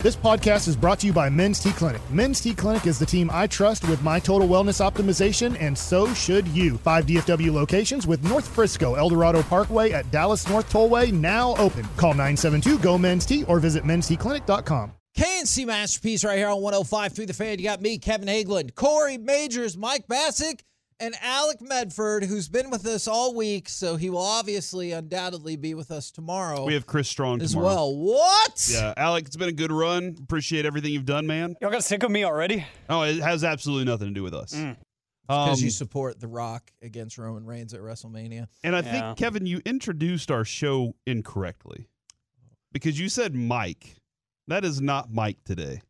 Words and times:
This 0.00 0.14
podcast 0.14 0.68
is 0.68 0.76
brought 0.76 1.00
to 1.00 1.08
you 1.08 1.12
by 1.12 1.28
Men's 1.28 1.58
T 1.58 1.72
Clinic. 1.72 2.00
Men's 2.08 2.40
T 2.40 2.54
Clinic 2.54 2.86
is 2.86 3.00
the 3.00 3.04
team 3.04 3.28
I 3.32 3.48
trust 3.48 3.88
with 3.88 4.00
my 4.00 4.20
total 4.20 4.46
wellness 4.46 4.80
optimization, 4.80 5.60
and 5.60 5.76
so 5.76 6.14
should 6.14 6.46
you. 6.46 6.78
Five 6.78 7.06
DFW 7.06 7.52
locations 7.52 8.06
with 8.06 8.22
North 8.22 8.46
Frisco, 8.46 8.94
Eldorado 8.94 9.42
Parkway 9.42 9.90
at 9.90 10.08
Dallas 10.12 10.48
North 10.48 10.72
Tollway 10.72 11.12
now 11.12 11.56
open. 11.56 11.82
Call 11.96 12.12
972 12.12 12.78
GO 12.78 12.96
Men's 12.96 13.26
T 13.26 13.42
or 13.48 13.58
visit 13.58 13.82
mensteclinic.com. 13.82 14.92
K&C 15.16 15.64
Masterpiece 15.64 16.22
right 16.22 16.38
here 16.38 16.46
on 16.46 16.62
105 16.62 17.12
through 17.12 17.26
the 17.26 17.32
fan. 17.32 17.58
You 17.58 17.64
got 17.64 17.82
me, 17.82 17.98
Kevin 17.98 18.28
Hagelin, 18.28 18.72
Corey 18.76 19.18
Majors, 19.18 19.76
Mike 19.76 20.06
Bacsik, 20.06 20.60
and 21.00 21.14
Alec 21.22 21.60
Medford, 21.60 22.24
who's 22.24 22.48
been 22.48 22.70
with 22.70 22.86
us 22.86 23.06
all 23.06 23.34
week. 23.34 23.68
So 23.68 23.96
he 23.96 24.10
will 24.10 24.18
obviously, 24.22 24.92
undoubtedly 24.92 25.56
be 25.56 25.74
with 25.74 25.90
us 25.90 26.10
tomorrow 26.10 26.64
We 26.64 26.74
have 26.74 26.86
Chris 26.86 27.08
Strong 27.08 27.42
as 27.42 27.52
tomorrow. 27.52 27.66
well. 27.74 27.96
What? 27.96 28.68
Yeah, 28.70 28.94
Alec, 28.96 29.26
it's 29.26 29.36
been 29.36 29.48
a 29.48 29.52
good 29.52 29.72
run. 29.72 30.16
Appreciate 30.22 30.66
everything 30.66 30.92
you've 30.92 31.04
done, 31.06 31.26
man. 31.26 31.56
Y'all 31.60 31.70
got 31.70 31.84
sick 31.84 32.02
of 32.02 32.10
me 32.10 32.24
already? 32.24 32.66
Oh, 32.88 33.02
it 33.02 33.18
has 33.20 33.44
absolutely 33.44 33.84
nothing 33.84 34.08
to 34.08 34.14
do 34.14 34.22
with 34.22 34.34
us. 34.34 34.52
Because 35.26 35.58
Um, 35.60 35.64
you 35.64 35.70
support 35.70 36.18
The 36.20 36.28
Rock 36.28 36.72
against 36.82 37.18
Roman 37.18 37.44
Reigns 37.44 37.74
at 37.74 37.80
WrestleMania. 37.80 38.48
and 38.64 38.74
I 38.74 38.80
Yeah. 38.80 38.90
think 39.14 39.18
Kevin, 39.18 39.46
you 39.46 39.60
introduced 39.66 40.30
our 40.30 40.44
show 40.44 40.94
incorrectly 41.06 41.88
because 42.72 42.98
you 42.98 43.08
said 43.08 43.34
Mike. 43.34 43.96
That 44.46 44.64
is 44.64 44.80
not 44.80 45.12
Mike 45.12 45.44
today. 45.44 45.82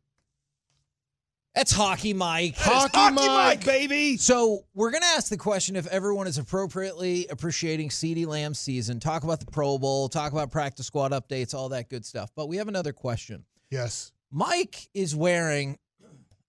That's 1.59 1.73
Hockey 1.73 2.13
Mike. 2.13 2.55
Hockey 2.55 2.97
Hockey 2.97 3.15
Mike. 3.15 3.27
Mike, 3.27 3.65
baby. 3.65 4.15
So 4.15 4.63
we're 4.73 4.91
gonna 4.91 5.07
ask 5.07 5.27
the 5.27 5.35
question 5.35 5.75
if 5.75 5.87
everyone 5.87 6.25
is 6.25 6.37
appropriately 6.37 7.27
appreciating 7.27 7.89
CeeDee 7.89 8.25
Lamb's 8.25 8.59
season. 8.59 9.01
Talk 9.01 9.25
about 9.25 9.41
the 9.41 9.45
Pro 9.51 9.77
Bowl, 9.77 10.07
talk 10.07 10.31
about 10.31 10.51
practice 10.51 10.85
squad 10.85 11.11
updates, 11.11 11.53
all 11.53 11.67
that 11.67 11.89
good 11.89 12.05
stuff. 12.05 12.31
But 12.33 12.47
we 12.47 12.55
have 12.55 12.69
another 12.69 12.93
question. 12.93 13.43
Yes. 13.69 14.13
Mike 14.31 14.87
is 14.93 15.17
wearing 15.17 15.77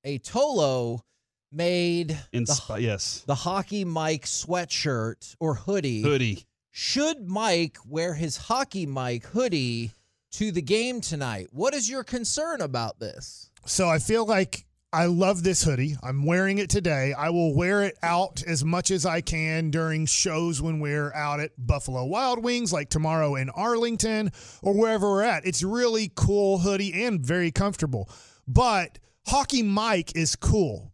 a 0.04 0.20
Tolo 0.20 1.00
made 1.50 2.16
In 2.32 2.44
the, 2.44 2.54
sp- 2.54 2.78
yes, 2.78 3.24
the 3.26 3.34
Hockey 3.34 3.84
Mike 3.84 4.26
sweatshirt 4.26 5.34
or 5.40 5.56
hoodie. 5.56 6.02
hoodie. 6.02 6.46
Should 6.70 7.26
Mike 7.26 7.78
wear 7.84 8.14
his 8.14 8.36
Hockey 8.36 8.86
Mike 8.86 9.24
hoodie 9.26 9.90
to 10.34 10.52
the 10.52 10.62
game 10.62 11.00
tonight? 11.00 11.48
What 11.50 11.74
is 11.74 11.90
your 11.90 12.04
concern 12.04 12.60
about 12.60 13.00
this? 13.00 13.50
So 13.66 13.88
I 13.88 13.98
feel 13.98 14.24
like 14.24 14.66
I 14.92 15.04
love 15.04 15.44
this 15.44 15.62
hoodie. 15.62 15.94
I'm 16.02 16.26
wearing 16.26 16.58
it 16.58 16.68
today. 16.68 17.12
I 17.12 17.30
will 17.30 17.54
wear 17.54 17.84
it 17.84 17.96
out 18.02 18.42
as 18.42 18.64
much 18.64 18.90
as 18.90 19.06
I 19.06 19.20
can 19.20 19.70
during 19.70 20.04
shows 20.04 20.60
when 20.60 20.80
we're 20.80 21.12
out 21.12 21.38
at 21.38 21.52
Buffalo 21.56 22.04
Wild 22.04 22.42
Wings, 22.42 22.72
like 22.72 22.88
tomorrow 22.88 23.36
in 23.36 23.50
Arlington 23.50 24.32
or 24.62 24.74
wherever 24.74 25.08
we're 25.08 25.22
at. 25.22 25.46
It's 25.46 25.62
really 25.62 26.10
cool 26.16 26.58
hoodie 26.58 27.04
and 27.04 27.24
very 27.24 27.52
comfortable. 27.52 28.10
But 28.48 28.98
Hockey 29.28 29.62
Mike 29.62 30.16
is 30.16 30.34
cool. 30.34 30.92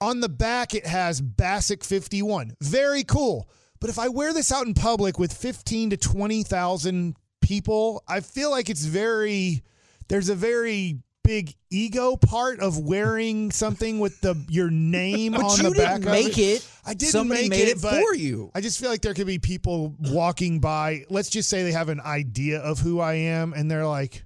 On 0.00 0.20
the 0.20 0.30
back, 0.30 0.74
it 0.74 0.86
has 0.86 1.20
Bacsik 1.20 1.84
51. 1.84 2.54
Very 2.62 3.04
cool. 3.04 3.50
But 3.78 3.90
if 3.90 3.98
I 3.98 4.08
wear 4.08 4.32
this 4.32 4.50
out 4.50 4.66
in 4.66 4.72
public 4.72 5.18
with 5.18 5.34
15 5.34 5.90
to 5.90 5.96
20,000 5.98 7.14
people, 7.42 8.02
I 8.08 8.20
feel 8.20 8.50
like 8.50 8.70
it's 8.70 8.86
very, 8.86 9.62
there's 10.08 10.30
a 10.30 10.34
very 10.34 11.02
big 11.28 11.54
ego 11.68 12.16
part 12.16 12.58
of 12.60 12.78
wearing 12.78 13.50
something 13.50 13.98
with 13.98 14.18
the 14.22 14.34
your 14.48 14.70
name 14.70 15.32
But 15.32 15.42
on 15.42 15.58
you 15.58 15.68
the 15.68 15.74
back 15.74 16.00
didn't 16.00 16.10
make 16.10 16.32
of 16.32 16.38
it. 16.38 16.70
I 16.86 16.94
didn't 16.94 17.12
Somebody 17.12 17.42
make 17.42 17.50
made 17.50 17.68
it, 17.68 17.76
it 17.76 17.80
for 17.80 18.14
you. 18.14 18.50
I 18.54 18.62
just 18.62 18.80
feel 18.80 18.88
like 18.88 19.02
there 19.02 19.12
could 19.12 19.26
be 19.26 19.38
people 19.38 19.94
walking 20.00 20.58
by. 20.58 21.04
Let's 21.10 21.28
just 21.28 21.50
say 21.50 21.64
they 21.64 21.72
have 21.72 21.90
an 21.90 22.00
idea 22.00 22.60
of 22.60 22.78
who 22.78 22.98
I 23.00 23.12
am, 23.14 23.52
and 23.52 23.70
they're 23.70 23.86
like, 23.86 24.24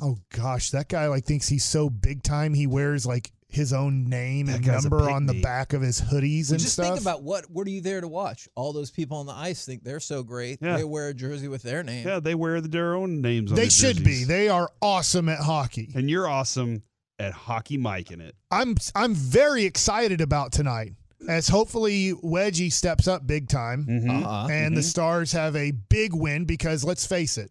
"Oh 0.00 0.16
gosh, 0.30 0.70
that 0.70 0.88
guy 0.88 1.08
like 1.08 1.26
thinks 1.26 1.48
he's 1.48 1.66
so 1.66 1.90
big 1.90 2.22
time. 2.22 2.54
He 2.54 2.66
wears 2.66 3.04
like 3.04 3.30
his 3.48 3.72
own 3.72 4.04
name 4.04 4.46
That 4.46 4.56
and 4.56 4.66
number 4.66 5.08
on 5.10 5.26
the 5.26 5.40
back 5.40 5.72
of 5.72 5.80
his 5.82 6.00
hoodies 6.00 6.48
Well, 6.48 6.54
and 6.54 6.60
just 6.60 6.74
stuff." 6.74 6.86
think 6.86 7.00
about 7.00 7.22
what 7.22 7.50
what 7.50 7.66
are 7.66 7.70
you 7.70 7.80
there 7.80 8.00
to 8.00 8.08
watch? 8.08 8.48
All 8.54 8.72
those 8.72 8.90
people 8.90 9.16
on 9.18 9.26
the 9.26 9.32
ice 9.32 9.64
think 9.64 9.84
they're 9.84 10.00
so 10.00 10.22
great. 10.22 10.58
Yeah. 10.60 10.76
They 10.76 10.84
wear 10.84 11.08
a 11.08 11.14
jersey 11.14 11.48
with 11.48 11.62
their 11.62 11.82
name. 11.82 12.06
Yeah, 12.06 12.20
they 12.20 12.34
wear 12.34 12.60
their 12.60 12.94
own 12.94 13.20
names 13.20 13.50
on 13.50 13.56
they 13.56 13.62
their 13.62 13.70
should 13.70 14.04
be. 14.04 14.24
They 14.24 14.48
are 14.48 14.70
awesome 14.82 15.28
at 15.28 15.40
hockey. 15.40 15.90
and 15.94 16.10
you're 16.10 16.28
awesome 16.28 16.82
at 17.18 17.32
hockey 17.32 17.76
Mike 17.78 18.10
in 18.10 18.20
it. 18.20 18.34
I'm 18.50 18.76
I'm 18.94 19.14
very 19.14 19.64
excited 19.64 20.20
about 20.20 20.52
tonight. 20.52 20.92
As 21.28 21.48
hopefully 21.48 22.12
Wedgie 22.12 22.72
steps 22.72 23.08
up 23.08 23.26
big 23.26 23.48
time. 23.48 23.86
Uh-huh. 24.08 24.46
and 24.50 24.76
the 24.76 24.82
Stars 24.84 25.32
have 25.32 25.56
a 25.56 25.72
big 25.72 26.14
win 26.14 26.44
because 26.44 26.84
let's 26.84 27.06
face 27.06 27.36
it, 27.38 27.50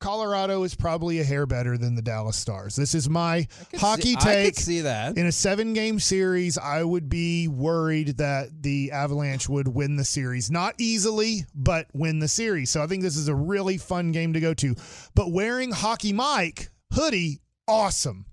Colorado 0.00 0.62
is 0.62 0.74
probably 0.74 1.20
a 1.20 1.24
hair 1.24 1.44
better 1.46 1.76
than 1.76 1.94
the 1.94 2.02
Dallas 2.02 2.36
Stars. 2.36 2.74
This 2.74 2.94
is 2.94 3.08
my 3.08 3.46
I 3.74 3.76
hockey 3.76 4.02
see, 4.02 4.16
I 4.16 4.20
take. 4.24 4.54
could 4.54 4.62
see 4.64 4.80
that. 4.80 5.18
In 5.18 5.26
a 5.26 5.32
seven 5.32 5.74
game 5.74 6.00
series, 6.00 6.56
I 6.56 6.82
would 6.82 7.08
be 7.08 7.48
worried 7.48 8.16
that 8.16 8.62
the 8.62 8.92
Avalanche 8.92 9.48
would 9.48 9.68
win 9.68 9.96
the 9.96 10.04
series. 10.04 10.50
Not 10.50 10.74
easily, 10.78 11.44
but 11.54 11.86
win 11.92 12.18
the 12.18 12.28
series. 12.28 12.70
So 12.70 12.82
I 12.82 12.86
think 12.86 13.02
this 13.02 13.16
is 13.16 13.28
a 13.28 13.34
really 13.34 13.76
fun 13.76 14.10
game 14.10 14.32
to 14.32 14.40
go 14.40 14.54
to. 14.54 14.74
But 15.14 15.32
wearing 15.32 15.70
Hockey 15.70 16.12
Mike 16.14 16.70
hoodie, 16.92 17.40
awesome. 17.68 18.24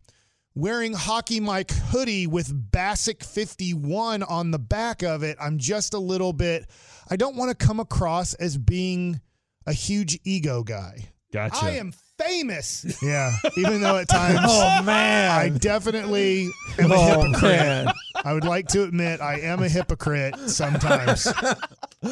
Wearing 0.56 0.94
Hockey 0.94 1.40
Mike 1.40 1.72
hoodie 1.72 2.26
with 2.26 2.72
Bacsik 2.72 3.24
51 3.24 4.24
on 4.24 4.52
the 4.52 4.58
back 4.58 5.04
of 5.04 5.22
it, 5.22 5.38
I'm 5.40 5.60
just 5.60 5.94
a 5.94 6.00
little 6.00 6.34
bit, 6.34 6.66
I 7.10 7.16
don't 7.18 7.36
want 7.36 7.58
to 7.58 7.66
come 7.66 7.80
across 7.80 8.34
as 8.36 8.58
being 8.58 9.22
a 9.68 9.74
huge 9.74 10.18
ego 10.24 10.64
guy. 10.64 11.10
Gotcha. 11.34 11.66
I 11.66 11.72
am 11.72 11.94
famous. 12.18 12.86
Yeah, 13.04 13.32
even 13.58 13.82
though 13.82 13.98
at 13.98 14.08
times 14.10 14.40
oh 14.44 14.82
man. 14.84 15.30
I 15.32 15.50
definitely 15.50 16.50
am 16.80 16.92
a 16.92 16.96
Oh, 16.96 17.22
hypocrite. 17.22 17.42
man. 17.44 17.88
I 18.24 18.34
would 18.34 18.46
like 18.46 18.68
to 18.70 18.84
admit 18.84 19.22
I 19.22 19.40
am 19.42 19.62
a 19.62 19.70
hypocrite 19.70 20.36
sometimes. 20.50 21.28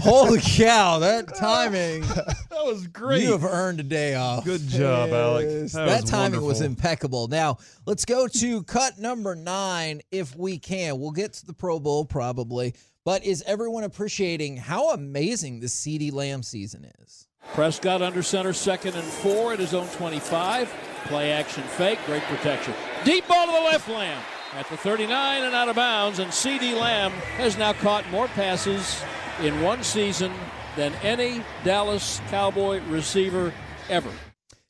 Holy 0.00 0.40
cow, 0.40 0.98
that 0.98 1.34
timing. 1.36 2.00
that 2.02 2.64
was 2.64 2.86
great. 2.88 3.22
You 3.22 3.32
have 3.32 3.44
earned 3.44 3.80
a 3.80 3.84
day 3.84 4.14
off. 4.14 4.44
Good 4.44 4.66
job, 4.68 5.10
Alec. 5.10 5.46
Yes, 5.48 5.72
That 5.72 5.86
That, 5.86 6.02
was 6.02 6.10
timing 6.10 6.42
was 6.42 6.60
impeccable. 6.60 7.28
Now, 7.28 7.58
let's 7.86 8.04
go 8.04 8.26
to 8.28 8.62
cut 8.64 8.98
number 8.98 9.34
nine 9.34 10.00
if 10.10 10.34
we 10.36 10.58
can. 10.58 10.98
We'll 10.98 11.10
get 11.12 11.34
to 11.34 11.46
the 11.46 11.52
Pro 11.52 11.78
Bowl 11.80 12.04
probably. 12.04 12.74
But 13.04 13.24
is 13.24 13.42
everyone 13.46 13.84
appreciating 13.84 14.56
how 14.56 14.90
amazing 14.90 15.60
the 15.60 15.66
CeeDee 15.68 16.12
Lamb 16.12 16.42
season 16.42 16.90
is? 17.00 17.28
Prescott 17.54 18.02
under 18.02 18.22
center, 18.22 18.52
second 18.52 18.94
and 18.94 19.04
four 19.04 19.52
at 19.52 19.58
his 19.58 19.74
own 19.74 19.86
25. 19.88 20.68
Play 21.06 21.32
action 21.32 21.62
fake, 21.62 21.98
great 22.06 22.22
protection. 22.24 22.74
Deep 23.04 23.26
ball 23.28 23.46
to 23.46 23.52
the 23.52 23.58
left 23.60 23.88
Lamb 23.88 24.20
at 24.54 24.68
the 24.68 24.76
39 24.76 25.42
and 25.44 25.54
out 25.54 25.68
of 25.68 25.76
bounds. 25.76 26.18
And 26.18 26.30
CeeDee 26.30 26.78
Lamb 26.78 27.12
has 27.38 27.56
now 27.56 27.72
caught 27.74 28.08
more 28.10 28.28
passes 28.28 29.00
in 29.40 29.60
one 29.62 29.82
season 29.82 30.32
than 30.76 30.92
any 31.02 31.42
Dallas 31.64 32.20
Cowboy 32.28 32.80
receiver 32.88 33.52
ever. 33.88 34.10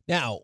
Now, 0.07 0.41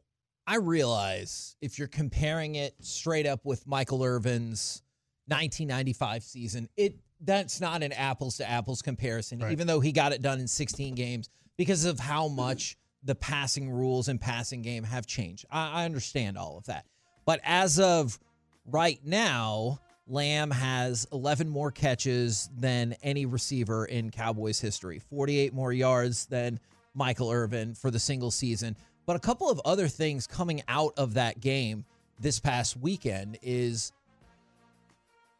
I 0.46 0.56
realize 0.56 1.56
if 1.60 1.78
you're 1.78 1.88
comparing 1.88 2.56
it 2.56 2.74
straight 2.80 3.26
up 3.26 3.44
with 3.44 3.66
Michael 3.66 4.02
Irvin's 4.02 4.82
1995 5.26 6.22
season, 6.24 6.68
it 6.76 6.96
that's 7.24 7.60
not 7.60 7.84
an 7.84 7.92
apples 7.92 8.38
to 8.38 8.50
apples 8.50 8.82
comparison, 8.82 9.38
Right. 9.38 9.52
even 9.52 9.68
though 9.68 9.78
he 9.78 9.92
got 9.92 10.10
it 10.12 10.22
done 10.22 10.40
in 10.40 10.48
16 10.48 10.96
games 10.96 11.28
because 11.56 11.84
of 11.84 11.98
how 11.98 12.26
mm-hmm. 12.26 12.36
much 12.36 12.76
the 13.04 13.14
passing 13.14 13.70
rules 13.70 14.08
and 14.08 14.20
passing 14.20 14.62
game 14.62 14.84
have 14.84 15.06
changed. 15.06 15.44
I, 15.50 15.82
I 15.82 15.84
understand 15.84 16.38
all 16.38 16.58
of 16.58 16.64
that. 16.66 16.86
But 17.24 17.40
as 17.44 17.78
of 17.78 18.18
right 18.66 19.00
now, 19.04 19.80
Lamb 20.06 20.50
has 20.50 21.06
11 21.12 21.48
more 21.48 21.70
catches 21.70 22.48
than 22.56 22.94
any 23.02 23.26
receiver 23.26 23.86
in 23.86 24.10
Cowboys 24.10 24.60
history, 24.60 24.98
48 24.98 25.54
more 25.54 25.72
yards 25.72 26.26
than 26.26 26.60
Michael 26.94 27.30
Irvin 27.30 27.74
for 27.74 27.90
the 27.90 27.98
single 27.98 28.30
season. 28.30 28.76
But 29.06 29.16
a 29.16 29.20
couple 29.20 29.50
of 29.50 29.60
other 29.64 29.88
things 29.88 30.26
coming 30.26 30.62
out 30.68 30.94
of 30.96 31.14
that 31.14 31.40
game 31.40 31.84
this 32.18 32.38
past 32.38 32.76
weekend 32.76 33.38
is 33.42 33.92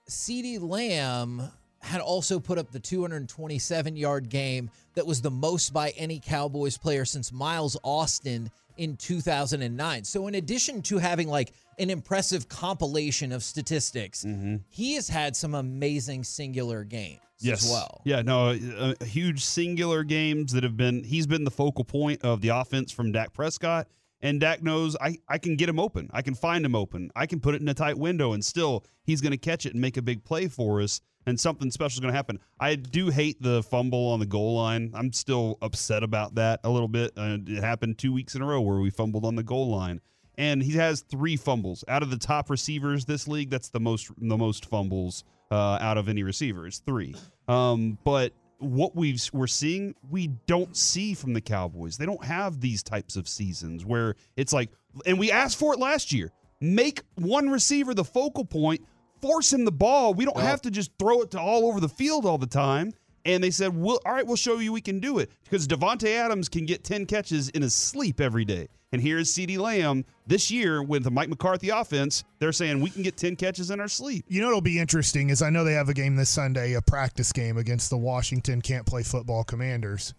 CeeDee 0.08 0.60
Lamb 0.60 1.50
had 1.82 2.00
also 2.00 2.38
put 2.38 2.58
up 2.58 2.70
the 2.70 2.81
227 2.81 3.96
yard 3.96 4.29
game 4.29 4.70
that 4.94 5.06
was 5.06 5.20
the 5.20 5.31
most 5.31 5.73
by 5.73 5.90
any 5.90 6.20
Cowboys 6.20 6.79
player 6.79 7.05
since 7.05 7.32
Miles 7.32 7.76
Austin 7.82 8.50
in 8.76 8.96
2009. 8.96 10.05
So, 10.05 10.26
in 10.26 10.34
addition 10.37 10.82
to 10.82 10.99
having 10.99 11.29
like 11.29 11.52
an 11.79 11.90
impressive 11.90 12.49
compilation 12.49 13.32
of 13.32 13.43
statistics, 13.43 14.25
he 14.69 14.94
has 14.94 15.08
had 15.08 15.37
some 15.37 15.55
amazing 15.55 16.25
singular 16.25 16.84
games 16.84 17.20
yes. 17.38 17.64
as 17.64 17.70
well. 17.70 18.00
Yeah, 18.05 18.23
no, 18.23 18.49
uh, 18.49 18.94
uh, 19.00 19.05
huge 19.05 19.44
singular 19.44 20.05
games 20.05 20.52
that 20.52 20.62
have 20.62 20.76
been. 20.76 21.05
He's 21.05 21.26
been 21.26 21.44
the 21.44 21.50
focal 21.50 21.84
point 21.84 22.23
of 22.23 22.40
the 22.40 22.49
offense 22.49 22.93
from 22.93 23.12
Dak 23.12 23.32
Prescott, 23.32 23.88
and 24.20 24.40
Dak 24.40 24.62
knows 24.62 24.96
I 25.00 25.17
I 25.29 25.38
can 25.38 25.56
get 25.56 25.69
him 25.69 25.79
open. 25.79 26.08
I 26.12 26.23
can 26.23 26.34
find 26.34 26.64
him 26.64 26.75
open. 26.75 27.11
I 27.17 27.26
can 27.26 27.40
put 27.40 27.55
it 27.55 27.61
in 27.61 27.69
a 27.69 27.75
tight 27.75 27.99
window, 27.99 28.32
and 28.32 28.44
still 28.44 28.84
he's 29.05 29.20
going 29.20 29.32
to 29.32 29.38
catch 29.38 29.67
it 29.67 29.73
and 29.73 29.81
make 29.81 29.96
a 29.96 30.02
big 30.02 30.25
play 30.25 30.49
for 30.49 30.81
us. 30.81 31.00
And 31.26 31.38
something 31.38 31.70
special 31.70 31.96
is 31.96 32.00
going 32.00 32.12
to 32.12 32.16
happen. 32.16 32.40
I 32.58 32.74
do 32.74 33.08
hate 33.08 33.40
the 33.40 33.62
fumble 33.62 34.08
on 34.08 34.20
the 34.20 34.26
goal 34.26 34.56
line. 34.56 34.90
I'm 34.94 35.12
still 35.12 35.58
upset 35.62 36.02
about 36.02 36.34
that 36.34 36.60
a 36.64 36.70
little 36.70 36.88
bit. 36.88 37.12
Uh, 37.16 37.38
it 37.46 37.62
happened 37.62 37.98
two 37.98 38.12
weeks 38.12 38.34
in 38.34 38.42
a 38.42 38.46
row 38.46 38.60
where 38.60 38.78
we 38.78 38.90
fumbled 38.90 39.24
on 39.24 39.36
the 39.36 39.42
goal 39.42 39.70
line 39.70 40.00
and 40.38 40.62
he 40.62 40.72
has 40.72 41.02
three 41.02 41.36
fumbles 41.36 41.84
out 41.88 42.02
of 42.02 42.10
the 42.10 42.16
top 42.16 42.50
receivers 42.50 43.04
this 43.04 43.28
league. 43.28 43.50
That's 43.50 43.69
the 43.69 43.80
most 43.80 44.10
the 44.19 44.36
most 44.36 44.66
fumbles 44.66 45.24
uh, 45.50 45.78
out 45.80 45.98
of 45.98 46.08
any 46.08 46.22
receiver. 46.22 46.66
It's 46.66 46.78
three. 46.78 47.14
Um, 47.48 47.98
but 48.04 48.32
what 48.58 48.96
we've 48.96 49.22
we're 49.32 49.46
seeing, 49.46 49.94
we 50.10 50.28
don't 50.46 50.76
see 50.76 51.14
from 51.14 51.32
the 51.32 51.40
Cowboys. 51.40 51.96
They 51.96 52.06
don't 52.06 52.24
have 52.24 52.60
these 52.60 52.82
types 52.82 53.16
of 53.16 53.28
seasons 53.28 53.84
where 53.84 54.14
it's 54.36 54.52
like, 54.52 54.70
and 55.04 55.19
we 55.19 55.30
asked 55.30 55.58
for 55.58 55.74
it 55.74 55.78
last 55.78 56.12
year. 56.12 56.32
Make 56.60 57.02
one 57.16 57.50
receiver 57.50 57.92
the 57.92 58.04
focal 58.04 58.44
point. 58.44 58.86
Force 59.22 59.52
him 59.52 59.64
the 59.64 59.72
ball. 59.72 60.12
We 60.12 60.24
don't 60.24 60.40
have 60.40 60.60
to 60.62 60.70
just 60.70 60.90
throw 60.98 61.22
it 61.22 61.30
to 61.30 61.40
all 61.40 61.66
over 61.66 61.80
the 61.80 61.88
field 61.88 62.26
all 62.26 62.38
the 62.38 62.46
time. 62.46 62.92
And 63.24 63.42
they 63.42 63.52
said, 63.52 63.74
"Well, 63.74 64.00
all 64.04 64.12
right, 64.12 64.26
we'll 64.26 64.34
show 64.34 64.58
you 64.58 64.72
we 64.72 64.80
can 64.80 64.98
do 64.98 65.19
it 65.19 65.30
because 65.44 65.69
Davante 65.69 66.08
Adams 66.08 66.48
can 66.48 66.66
get 66.66 66.82
ten 66.82 67.06
catches 67.06 67.48
in 67.50 67.62
his 67.62 67.72
sleep 67.72 68.20
every 68.20 68.44
day." 68.44 68.66
And 68.90 69.00
here's 69.00 69.32
CeeDee 69.32 69.58
Lamb 69.58 70.04
this 70.26 70.50
year 70.50 70.82
with 70.82 71.04
the 71.04 71.10
Mike 71.10 71.28
McCarthy 71.28 71.70
offense. 71.70 72.24
They're 72.40 72.52
saying 72.52 72.80
we 72.80 72.90
can 72.90 73.02
get 73.02 73.16
ten 73.16 73.36
catches 73.36 73.70
in 73.70 73.80
our 73.80 73.88
sleep. 73.88 74.24
You 74.28 74.40
know 74.40 74.48
what'll 74.48 74.60
be 74.60 74.80
interesting 74.80 75.30
is 75.30 75.40
I 75.40 75.50
know 75.50 75.62
they 75.62 75.72
have 75.74 75.88
a 75.88 75.94
game 75.94 76.16
this 76.16 76.28
Sunday, 76.28 76.74
a 76.74 76.82
practice 76.82 77.32
game 77.32 77.56
against 77.56 77.90
the 77.90 77.96
Washington 77.96 78.60
can't 78.60 78.84
play 78.84 79.04
football 79.04 79.44
commanders. 79.44 80.14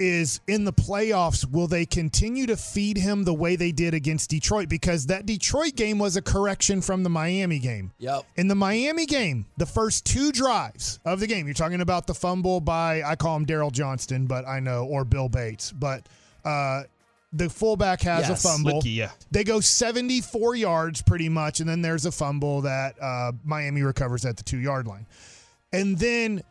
Is 0.00 0.40
in 0.48 0.64
the 0.64 0.72
playoffs, 0.72 1.48
will 1.48 1.68
they 1.68 1.86
continue 1.86 2.46
to 2.46 2.56
feed 2.56 2.96
him 2.96 3.22
the 3.22 3.32
way 3.32 3.54
they 3.54 3.70
did 3.70 3.94
against 3.94 4.28
Detroit? 4.30 4.68
Because 4.68 5.06
that 5.06 5.24
Detroit 5.24 5.76
game 5.76 5.98
was 5.98 6.16
a 6.16 6.22
correction 6.22 6.80
from 6.80 7.04
the 7.04 7.10
Miami 7.10 7.60
game. 7.60 7.92
Yep. 7.98 8.24
In 8.36 8.48
the 8.48 8.56
Miami 8.56 9.06
game, 9.06 9.46
the 9.56 9.66
first 9.66 10.04
two 10.04 10.32
drives 10.32 10.98
of 11.04 11.20
the 11.20 11.26
game, 11.28 11.46
you're 11.46 11.54
talking 11.54 11.80
about 11.80 12.06
the 12.08 12.14
fumble 12.14 12.60
by, 12.60 13.02
I 13.04 13.14
call 13.14 13.36
him 13.36 13.46
Daryl 13.46 13.70
Johnston, 13.70 14.26
but 14.26 14.46
I 14.48 14.58
know, 14.58 14.84
or 14.84 15.04
Bill 15.04 15.28
Bates, 15.28 15.70
but 15.70 16.08
uh, 16.44 16.82
the 17.32 17.48
fullback 17.48 18.02
has 18.02 18.28
Yes. 18.28 18.44
a 18.44 18.48
fumble. 18.48 18.82
Luepke, 18.82 18.94
yeah. 18.96 19.10
They 19.30 19.44
go 19.44 19.60
74 19.60 20.56
yards 20.56 21.02
pretty 21.02 21.28
much, 21.28 21.60
and 21.60 21.68
then 21.68 21.82
there's 21.82 22.04
a 22.04 22.12
fumble 22.12 22.62
that 22.62 23.00
uh, 23.00 23.30
Miami 23.44 23.82
recovers 23.82 24.24
at 24.24 24.36
the 24.36 24.42
two 24.42 24.58
yard 24.58 24.86
line. 24.88 25.06
And 25.72 25.96
then 25.98 26.42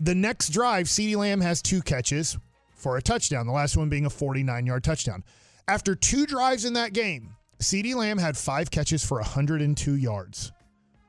the 0.00 0.14
next 0.14 0.50
drive, 0.50 0.86
CeeDee 0.86 1.16
Lamb 1.16 1.40
has 1.40 1.62
two 1.62 1.80
catches 1.82 2.36
for 2.84 2.98
a 2.98 3.02
touchdown, 3.02 3.46
the 3.46 3.52
last 3.52 3.78
one 3.78 3.88
being 3.88 4.04
a 4.04 4.10
49 4.10 4.66
yard 4.66 4.84
touchdown. 4.84 5.24
After 5.66 5.94
two 5.94 6.26
drives 6.26 6.66
in 6.66 6.74
that 6.74 6.92
game, 6.92 7.34
CeeDee 7.58 7.94
Lamb 7.94 8.18
had 8.18 8.36
five 8.36 8.70
catches 8.70 9.02
for 9.02 9.16
102 9.20 9.94
yards. 9.94 10.52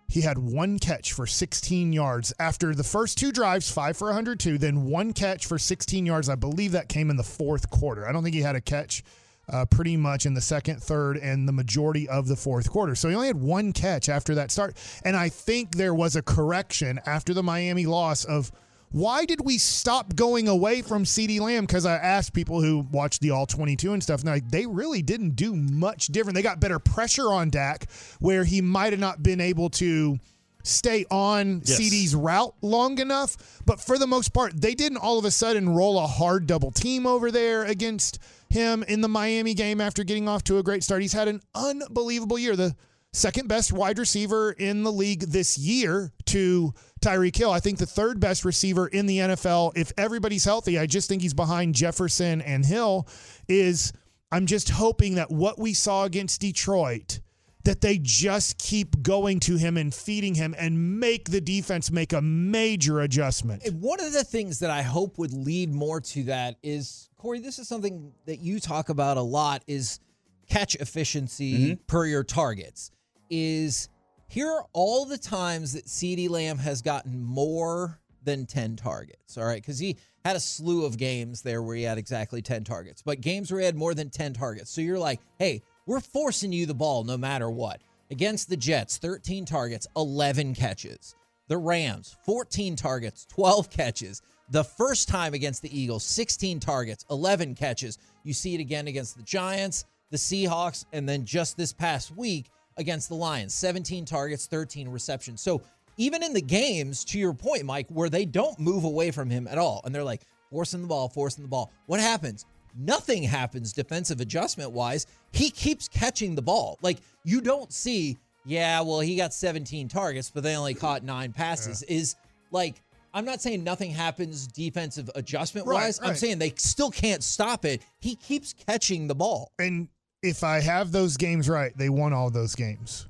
He 0.07 0.21
had 0.21 0.37
one 0.37 0.79
catch 0.79 1.11
for 1.11 1.27
16 1.27 1.91
yards 1.91 2.31
after 2.39 2.73
the 2.73 2.83
first 2.85 3.17
two 3.17 3.33
drives, 3.33 3.69
five 3.69 3.97
for 3.97 4.05
102, 4.05 4.57
then 4.57 4.85
one 4.85 5.11
catch 5.11 5.47
for 5.47 5.57
16 5.57 6.05
yards. 6.05 6.29
I 6.29 6.35
believe 6.35 6.71
that 6.71 6.87
came 6.87 7.09
in 7.09 7.17
the 7.17 7.23
fourth 7.23 7.69
quarter. 7.69 8.07
I 8.07 8.13
don't 8.13 8.23
think 8.23 8.35
he 8.35 8.41
had 8.41 8.55
a 8.55 8.61
catch 8.61 9.03
uh, 9.51 9.65
pretty 9.65 9.97
much 9.97 10.25
in 10.25 10.33
the 10.33 10.41
second, 10.41 10.81
third, 10.81 11.17
and 11.17 11.45
the 11.45 11.51
majority 11.51 12.07
of 12.07 12.29
the 12.29 12.37
fourth 12.37 12.71
quarter. 12.71 12.95
So 12.95 13.09
he 13.09 13.15
only 13.15 13.27
had 13.27 13.41
one 13.41 13.73
catch 13.73 14.07
after 14.07 14.33
that 14.35 14.49
start. 14.49 14.77
And 15.03 15.17
I 15.17 15.27
think 15.27 15.75
there 15.75 15.93
was 15.93 16.15
a 16.15 16.21
correction 16.21 17.01
after 17.05 17.33
the 17.33 17.43
Miami 17.43 17.85
loss 17.85 18.23
of 18.23 18.49
why 18.95 19.25
did 19.25 19.41
we 19.43 19.57
stop 19.57 20.15
going 20.15 20.47
away 20.47 20.81
from 20.81 21.03
CeeDee 21.03 21.41
Lamb? 21.41 21.65
Because 21.65 21.85
I 21.85 21.95
asked 21.95 22.31
people 22.31 22.61
who 22.61 22.87
watched 22.93 23.19
the 23.19 23.31
All 23.31 23.45
22 23.45 23.91
and 23.91 24.01
stuff, 24.01 24.21
and 24.21 24.29
like, 24.29 24.49
they 24.49 24.65
really 24.65 25.01
didn't 25.01 25.35
do 25.35 25.53
much 25.53 26.07
different. 26.07 26.33
They 26.35 26.41
got 26.41 26.61
better 26.61 26.79
pressure 26.79 27.29
on 27.29 27.49
Dak, 27.49 27.91
where 28.21 28.45
he 28.45 28.61
might 28.61 28.93
have 28.93 29.01
not 29.01 29.21
been 29.21 29.41
able 29.41 29.69
to 29.71 30.17
stay 30.63 31.05
on 31.11 31.61
Yes. 31.65 31.77
CeeDee's 31.77 32.15
route 32.15 32.55
long 32.61 32.97
enough. 32.99 33.35
But 33.65 33.81
for 33.81 33.97
the 33.97 34.07
most 34.07 34.31
part, 34.31 34.61
they 34.61 34.73
didn't 34.73 34.99
all 34.99 35.19
of 35.19 35.25
a 35.25 35.31
sudden 35.31 35.67
roll 35.67 35.99
a 35.99 36.07
hard 36.07 36.47
double 36.47 36.71
team 36.71 37.05
over 37.05 37.31
there 37.31 37.65
against 37.65 38.17
him 38.49 38.81
in 38.83 39.01
the 39.01 39.09
Miami 39.09 39.53
game 39.55 39.81
after 39.81 40.05
getting 40.05 40.29
off 40.29 40.45
to 40.45 40.57
a 40.57 40.63
great 40.63 40.85
start. 40.85 41.01
He's 41.01 41.11
had 41.11 41.27
an 41.27 41.41
unbelievable 41.53 42.39
year. 42.39 42.55
The 42.55 42.73
second 43.15 43.47
best 43.47 43.71
wide 43.71 43.97
receiver 43.97 44.51
in 44.51 44.83
the 44.83 44.91
league 44.91 45.21
this 45.21 45.57
year 45.57 46.11
to 46.25 46.73
Tyreek 47.01 47.35
Hill. 47.35 47.51
I 47.51 47.59
think 47.59 47.77
the 47.79 47.85
third 47.85 48.19
best 48.19 48.45
receiver 48.45 48.87
in 48.87 49.05
the 49.05 49.19
NFL, 49.19 49.73
if 49.75 49.91
everybody's 49.97 50.43
healthy, 50.43 50.77
I 50.77 50.85
just 50.85 51.07
think 51.07 51.21
he's 51.21 51.33
behind 51.33 51.75
Jefferson 51.75 52.41
and 52.41 52.65
Hill. 52.65 53.07
Is 53.47 53.93
I'm 54.31 54.45
just 54.45 54.69
hoping 54.69 55.15
that 55.15 55.31
what 55.31 55.57
we 55.57 55.73
saw 55.73 56.03
against 56.03 56.41
Detroit 56.41 57.19
that 57.63 57.81
they 57.81 57.97
just 57.97 58.59
keep 58.59 59.01
going 59.01 59.39
to 59.39 59.55
him 59.55 59.75
and 59.75 59.93
feeding 59.93 60.35
him 60.35 60.53
and 60.57 60.99
make 60.99 61.29
the 61.31 61.41
defense 61.41 61.89
make 61.89 62.13
a 62.13 62.21
major 62.21 63.01
adjustment. 63.01 63.63
And 63.65 63.81
One 63.81 63.99
of 63.99 64.13
the 64.13 64.23
things 64.23 64.59
that 64.59 64.69
I 64.69 64.83
hope 64.83 65.17
would 65.17 65.33
lead 65.33 65.73
more 65.73 65.99
to 65.99 66.23
that 66.25 66.57
is 66.61 67.09
Corey. 67.17 67.39
This 67.39 67.57
is 67.57 67.67
something 67.67 68.13
that 68.25 68.39
you 68.39 68.59
talk 68.59 68.89
about 68.89 69.17
a 69.17 69.21
lot: 69.21 69.63
is 69.67 69.99
catch 70.47 70.75
efficiency 70.75 71.71
mm-hmm. 71.71 71.83
per 71.87 72.05
your 72.05 72.23
targets. 72.23 72.91
Is 73.29 73.89
here 74.27 74.49
are 74.49 74.65
all 74.73 75.05
the 75.05 75.17
times 75.17 75.73
that 75.73 75.85
CeeDee 75.85 76.29
Lamb 76.29 76.57
has 76.57 76.81
gotten 76.81 77.23
more 77.23 77.99
than 78.23 78.45
ten 78.45 78.75
targets. 78.75 79.37
All 79.37 79.45
right, 79.45 79.61
because 79.61 79.79
he 79.79 79.97
had 80.23 80.35
a 80.35 80.39
slew 80.39 80.85
of 80.85 80.97
games 80.97 81.41
there 81.41 81.61
where 81.61 81.75
he 81.75 81.83
had 81.83 81.97
exactly 81.97 82.41
ten 82.41 82.63
targets, 82.63 83.01
but 83.01 83.21
games 83.21 83.51
where 83.51 83.59
he 83.59 83.65
had 83.65 83.75
more 83.75 83.93
than 83.93 84.09
ten 84.09 84.33
targets. 84.33 84.71
So 84.71 84.81
you're 84.81 84.99
like, 84.99 85.19
hey, 85.39 85.61
we're 85.85 85.99
forcing 85.99 86.51
you 86.51 86.65
the 86.65 86.73
ball 86.73 87.03
no 87.03 87.17
matter 87.17 87.49
what. 87.49 87.81
Against 88.11 88.49
the 88.49 88.57
Jets, 88.57 88.97
13 88.97 89.45
targets, 89.45 89.87
11 89.95 90.53
catches. 90.53 91.15
The 91.47 91.57
Rams, 91.57 92.15
14 92.25 92.75
targets, 92.75 93.25
12 93.29 93.69
catches. 93.69 94.21
The 94.49 94.63
first 94.63 95.07
time 95.07 95.33
against 95.33 95.61
the 95.61 95.79
Eagles, 95.79 96.03
16 96.03 96.59
targets, 96.59 97.05
11 97.09 97.55
catches. 97.55 97.97
You 98.23 98.33
see 98.33 98.55
it 98.55 98.59
again 98.59 98.87
against 98.87 99.17
the 99.17 99.23
Giants, 99.23 99.85
the 100.11 100.17
Seahawks, 100.17 100.85
and 100.93 101.07
then 101.09 101.25
just 101.25 101.57
this 101.57 101.73
past 101.73 102.15
week 102.15 102.49
against 102.77 103.09
the 103.09 103.15
Lions, 103.15 103.53
17 103.53 104.05
targets, 104.05 104.47
13 104.47 104.89
receptions. 104.89 105.41
So 105.41 105.61
even 105.97 106.23
in 106.23 106.33
the 106.33 106.41
games, 106.41 107.05
to 107.05 107.19
your 107.19 107.33
point, 107.33 107.63
Mike, 107.63 107.87
where 107.89 108.09
they 108.09 108.25
don't 108.25 108.59
move 108.59 108.83
away 108.83 109.11
from 109.11 109.29
him 109.29 109.47
at 109.47 109.57
all, 109.57 109.81
and 109.85 109.95
they're 109.95 110.03
like 110.03 110.21
forcing 110.49 110.81
the 110.81 110.87
ball, 110.87 111.09
forcing 111.09 111.43
the 111.43 111.47
ball, 111.49 111.71
what 111.85 111.99
happens? 111.99 112.45
Nothing 112.77 113.23
happens 113.23 113.71
defensive 113.71 114.19
adjustment 114.19 114.71
wise. 114.71 115.07
He 115.31 115.49
keeps 115.49 115.87
catching 115.87 116.35
the 116.35 116.41
ball. 116.41 116.77
Like 116.81 116.97
you 117.23 117.39
don't 117.39 117.71
see, 117.71 118.17
yeah, 118.45 118.81
well, 118.81 118.99
he 118.99 119.15
got 119.15 119.33
17 119.33 119.87
targets, 119.87 120.29
but 120.29 120.43
they 120.43 120.55
only 120.55 120.73
caught 120.73 121.03
nine 121.03 121.31
passes. 121.31 121.83
Is 121.83 122.15
like, 122.51 122.81
I'm 123.13 123.23
not 123.23 123.41
saying 123.41 123.63
nothing 123.63 123.91
happens 123.91 124.45
defensive 124.47 125.09
adjustment 125.15 125.67
wise. 125.67 126.01
Right, 126.01 126.09
I'm 126.09 126.15
saying 126.15 126.39
they 126.39 126.53
still 126.57 126.91
can't 126.91 127.23
stop 127.23 127.63
it. 127.63 127.81
He 128.01 128.15
keeps 128.15 128.53
catching 128.53 129.07
the 129.07 129.15
ball. 129.15 129.53
And 129.57 129.87
if 130.25 130.43
I 130.43 130.59
have 130.59 130.91
those 130.91 131.17
games 131.17 131.47
right, 131.47 131.75
they 131.77 131.89
won 131.89 132.13
all 132.13 132.29
those 132.29 132.55
games. 132.55 133.07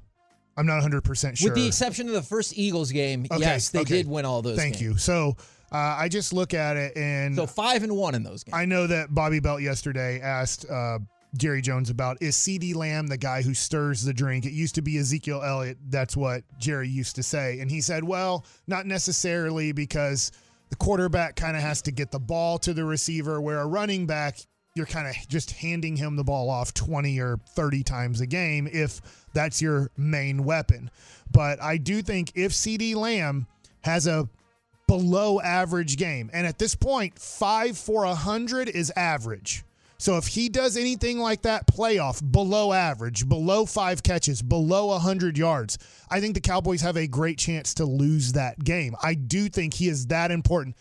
I'm 0.58 0.66
not 0.66 0.82
100% 0.82 1.38
sure. 1.38 1.50
With 1.50 1.56
the 1.56 1.68
exception 1.68 2.08
of 2.08 2.14
the 2.14 2.22
first 2.22 2.58
Eagles 2.58 2.92
game, 2.92 3.26
Okay, 3.30 3.40
yes, 3.42 3.70
they 3.70 3.80
okay. 3.80 3.98
did 3.98 4.08
win 4.08 4.26
all 4.26 4.42
those 4.42 4.58
Thank 4.58 4.76
games. 4.76 4.82
you. 4.84 4.98
So 4.98 5.36
uh, 5.72 5.78
I 5.78 6.08
just 6.08 6.32
look 6.32 6.54
at 6.54 6.78
it 6.78 6.96
and 6.96 7.36
So 7.36 7.46
five 7.46 7.84
and 7.84 7.96
one 7.96 8.16
in 8.16 8.24
those 8.24 8.44
games. 8.44 8.56
I 8.56 8.66
know 8.66 8.88
that 8.88 9.14
Bobby 9.14 9.40
Belt 9.40 9.62
yesterday 9.62 10.22
asked 10.22 10.66
uh, 10.70 11.00
Jerry 11.36 11.62
Jones 11.62 11.90
about 11.90 12.22
is 12.22 12.36
CeeDee 12.38 12.74
Lamb 12.74 13.08
the 13.08 13.18
guy 13.18 13.42
who 13.42 13.54
stirs 13.54 14.04
the 14.04 14.14
drink? 14.14 14.46
It 14.46 14.54
used 14.54 14.76
to 14.76 14.82
be 14.82 14.98
Ezekiel 14.98 15.42
Elliott. 15.44 15.78
That's 15.90 16.16
what 16.16 16.44
Jerry 16.58 16.88
used 16.88 17.16
to 17.18 17.24
say. 17.24 17.60
And 17.60 17.70
he 17.70 17.82
said, 17.82 18.04
well, 18.06 18.46
not 18.68 18.86
necessarily 18.86 19.74
because 19.74 20.32
the 20.70 20.78
quarterback 20.78 21.36
kind 21.36 21.58
of 21.58 21.64
has 21.64 21.82
to 21.84 21.92
get 21.92 22.12
the 22.12 22.20
ball 22.20 22.58
to 22.60 22.74
the 22.74 22.86
receiver, 22.86 23.42
where 23.42 23.60
a 23.60 23.66
running 23.68 24.06
back, 24.06 24.40
you're 24.76 24.86
kind 24.86 25.08
of 25.08 25.16
just 25.30 25.52
handing 25.52 25.96
him 25.96 26.18
the 26.18 26.24
ball 26.24 26.50
off 26.50 26.74
20 26.74 27.18
or 27.22 27.40
30 27.56 27.82
times 27.82 28.20
a 28.20 28.28
game 28.28 28.68
if 28.72 29.02
that's 29.34 29.62
your 29.62 29.90
main 29.96 30.44
weapon. 30.44 30.92
But 31.32 31.64
I 31.64 31.78
do 31.78 32.02
think 32.02 32.34
if 32.36 32.52
CeeDee 32.52 32.94
Lamb 32.94 33.48
has 33.86 34.06
a 34.06 34.28
below 34.86 35.40
average 35.40 35.96
game. 35.96 36.30
And 36.34 36.46
at 36.46 36.60
this 36.60 36.76
point, 36.76 37.18
five 37.18 37.78
for 37.78 38.04
a 38.04 38.14
hundred 38.14 38.68
is 38.68 38.92
average. 38.96 39.64
So 39.98 40.18
if 40.18 40.28
he 40.28 40.50
does 40.50 40.76
anything 40.76 41.20
like 41.20 41.44
that 41.44 41.68
playoff, 41.68 42.22
below 42.32 42.74
average, 42.74 43.28
below 43.30 43.66
five 43.66 44.04
catches, 44.04 44.42
below 44.42 44.92
a 44.92 45.00
hundred 45.00 45.38
yards, 45.38 45.78
I 46.12 46.20
think 46.20 46.36
the 46.36 46.42
Cowboys 46.42 46.82
have 46.82 46.98
a 46.98 47.08
great 47.08 47.38
chance 47.38 47.74
to 47.76 47.86
lose 47.86 48.34
that 48.34 48.62
game. 48.64 48.94
I 49.02 49.14
do 49.14 49.48
think 49.48 49.74
he 49.74 49.88
is 49.88 50.08
that 50.08 50.32
important. 50.32 50.76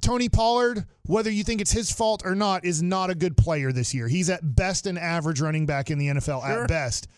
Tony 0.00 0.28
Pollard, 0.28 0.86
whether 1.04 1.30
you 1.30 1.44
think 1.44 1.60
it's 1.60 1.72
his 1.72 1.92
fault 1.92 2.22
or 2.24 2.34
not, 2.34 2.64
is 2.64 2.82
not 2.82 3.10
a 3.10 3.14
good 3.14 3.36
player 3.36 3.72
this 3.72 3.92
year. 3.92 4.08
He's 4.08 4.30
at 4.30 4.54
best 4.54 4.86
an 4.86 4.96
average 4.96 5.40
running 5.40 5.66
back 5.66 5.90
in 5.90 5.98
the 5.98 6.08
NFL 6.08 6.44
at 6.44 6.68
best. 6.68 7.08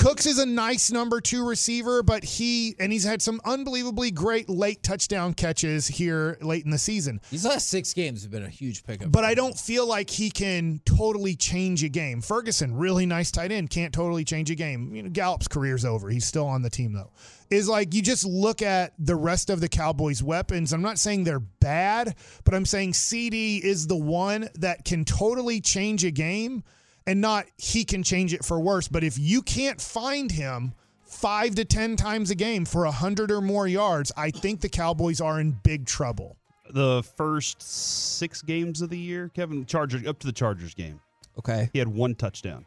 Cooks 0.00 0.24
is 0.24 0.38
a 0.38 0.46
nice 0.46 0.90
number 0.90 1.20
two 1.20 1.46
receiver, 1.46 2.02
but 2.02 2.24
he 2.24 2.74
and 2.78 2.90
he's 2.90 3.04
had 3.04 3.20
some 3.20 3.38
unbelievably 3.44 4.12
great 4.12 4.48
late 4.48 4.82
touchdown 4.82 5.34
catches 5.34 5.86
here 5.86 6.38
late 6.40 6.64
in 6.64 6.70
the 6.70 6.78
season. 6.78 7.20
These 7.30 7.44
last 7.44 7.68
six 7.68 7.92
games 7.92 8.22
have 8.22 8.30
been 8.30 8.44
a 8.44 8.48
huge 8.48 8.82
pickup. 8.82 9.12
But 9.12 9.24
I 9.24 9.34
don't 9.34 9.58
feel 9.58 9.86
like 9.86 10.08
he 10.08 10.30
can 10.30 10.80
totally 10.86 11.36
change 11.36 11.84
a 11.84 11.90
game. 11.90 12.22
Ferguson, 12.22 12.76
really 12.76 13.04
nice 13.04 13.30
tight 13.30 13.52
end, 13.52 13.68
can't 13.68 13.92
totally 13.92 14.24
change 14.24 14.50
a 14.50 14.54
game. 14.54 14.94
You 14.94 15.02
know, 15.02 15.10
Gallup's 15.10 15.48
career's 15.48 15.84
over. 15.84 16.08
He's 16.08 16.24
still 16.24 16.46
on 16.46 16.62
the 16.62 16.70
team 16.70 16.94
though. 16.94 17.10
Is 17.50 17.68
like 17.68 17.94
you 17.94 18.00
just 18.00 18.24
look 18.24 18.62
at 18.62 18.92
the 18.98 19.16
rest 19.16 19.50
of 19.50 19.60
the 19.60 19.68
Cowboys' 19.68 20.22
weapons. 20.22 20.72
I'm 20.72 20.82
not 20.82 21.00
saying 21.00 21.24
they're 21.24 21.40
bad, 21.40 22.14
but 22.44 22.54
I'm 22.54 22.64
saying 22.64 22.92
CeeDee 22.92 23.60
is 23.60 23.88
the 23.88 23.96
one 23.96 24.48
that 24.54 24.84
can 24.84 25.04
totally 25.04 25.60
change 25.60 26.04
a 26.04 26.12
game 26.12 26.62
and 27.06 27.20
not 27.20 27.46
he 27.58 27.84
can 27.84 28.04
change 28.04 28.32
it 28.32 28.44
for 28.44 28.60
worse. 28.60 28.86
But 28.86 29.02
if 29.02 29.18
you 29.18 29.42
can't 29.42 29.80
find 29.80 30.30
him 30.30 30.74
five 31.04 31.56
to 31.56 31.64
10 31.64 31.96
times 31.96 32.30
a 32.30 32.36
game 32.36 32.64
for 32.64 32.84
100 32.84 33.30
or 33.32 33.40
more 33.40 33.66
yards, 33.66 34.12
I 34.16 34.30
think 34.30 34.60
the 34.60 34.68
Cowboys 34.68 35.20
are 35.20 35.40
in 35.40 35.58
big 35.64 35.86
trouble. 35.86 36.36
The 36.72 37.02
first 37.16 37.60
six 37.60 38.42
games 38.42 38.80
of 38.80 38.90
the 38.90 38.98
year, 38.98 39.28
Kevin 39.34 39.66
Chargers 39.66 40.06
up 40.06 40.20
to 40.20 40.26
the 40.26 40.32
Chargers 40.32 40.72
game, 40.72 41.00
okay. 41.36 41.68
he 41.72 41.80
had 41.80 41.88
one 41.88 42.14
touchdown 42.14 42.64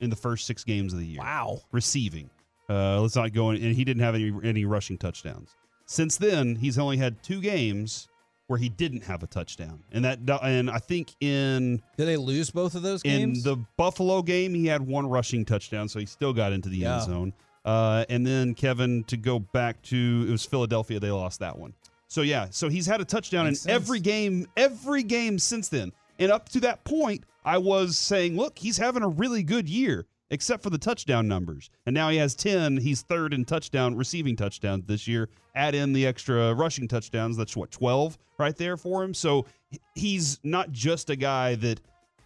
in 0.00 0.08
the 0.08 0.16
first 0.16 0.46
six 0.46 0.64
games 0.64 0.94
of 0.94 0.98
the 0.98 1.06
year. 1.06 1.20
Wow. 1.20 1.60
receiving. 1.70 2.30
Uh, 2.68 3.00
let's 3.00 3.16
not 3.16 3.32
go 3.32 3.50
in, 3.50 3.62
and 3.62 3.74
he 3.74 3.84
didn't 3.84 4.02
have 4.02 4.14
any 4.14 4.32
any 4.42 4.64
rushing 4.64 4.96
touchdowns. 4.98 5.50
Since 5.86 6.16
then, 6.16 6.56
he's 6.56 6.78
only 6.78 6.96
had 6.96 7.22
two 7.22 7.40
games 7.40 8.08
where 8.46 8.58
he 8.58 8.68
didn't 8.68 9.02
have 9.04 9.22
a 9.22 9.26
touchdown, 9.26 9.82
and 9.92 10.04
that 10.04 10.18
and 10.42 10.70
I 10.70 10.78
think 10.78 11.14
in 11.20 11.82
Did 11.96 12.06
they 12.06 12.16
lose 12.16 12.50
both 12.50 12.74
of 12.74 12.82
those 12.82 13.02
games? 13.02 13.44
in 13.46 13.50
the 13.52 13.62
Buffalo 13.76 14.22
game 14.22 14.54
he 14.54 14.66
had 14.66 14.82
one 14.86 15.06
rushing 15.06 15.44
touchdown, 15.44 15.88
so 15.88 15.98
he 15.98 16.06
still 16.06 16.32
got 16.32 16.52
into 16.52 16.68
the 16.68 16.78
Yeah. 16.78 16.96
end 16.96 17.04
zone. 17.04 17.32
Uh, 17.64 18.04
and 18.10 18.26
then 18.26 18.54
Kevin 18.54 19.04
to 19.04 19.16
go 19.16 19.38
back 19.38 19.80
to 19.82 20.26
it 20.28 20.30
was 20.30 20.44
Philadelphia, 20.44 21.00
they 21.00 21.10
lost 21.10 21.40
that 21.40 21.58
one. 21.58 21.72
So 22.08 22.20
yeah, 22.20 22.48
so 22.50 22.68
he's 22.68 22.86
had 22.86 23.00
a 23.00 23.04
touchdown 23.06 23.46
Makes 23.46 23.64
in 23.64 23.70
every 23.72 24.00
game, 24.00 24.46
every 24.56 25.02
game 25.02 25.38
since 25.38 25.68
then. 25.70 25.92
And 26.18 26.30
up 26.30 26.48
to 26.50 26.60
that 26.60 26.84
point, 26.84 27.24
I 27.44 27.56
was 27.58 27.96
saying, 27.96 28.36
look, 28.36 28.58
he's 28.58 28.76
having 28.76 29.02
a 29.02 29.08
really 29.08 29.42
good 29.42 29.68
year, 29.68 30.04
except 30.34 30.64
for 30.64 30.70
the 30.70 30.76
touchdown 30.76 31.28
numbers. 31.28 31.70
And 31.86 31.94
now 31.94 32.08
he 32.08 32.16
has 32.16 32.34
10. 32.34 32.78
He's 32.78 33.02
third 33.02 33.32
in 33.32 33.44
touchdown, 33.44 33.94
receiving 33.94 34.34
touchdowns 34.34 34.84
this 34.84 35.06
year. 35.06 35.28
Add 35.54 35.76
in 35.76 35.92
the 35.92 36.04
extra 36.04 36.52
rushing 36.52 36.88
touchdowns. 36.88 37.36
That's 37.36 37.56
what, 37.56 37.70
12 37.70 38.18
right 38.36 38.56
there 38.56 38.76
for 38.76 39.04
him. 39.04 39.14
So 39.14 39.46
he's 39.94 40.40
not 40.42 40.72
just 40.72 41.08
a 41.08 41.16
guy 41.16 41.54
that 41.56 41.80